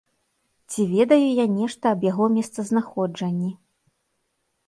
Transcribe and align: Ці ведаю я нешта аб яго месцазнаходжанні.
Ці 0.69 0.85
ведаю 0.93 1.25
я 1.25 1.43
нешта 1.59 1.83
аб 1.97 2.01
яго 2.11 2.25
месцазнаходжанні. 2.37 3.51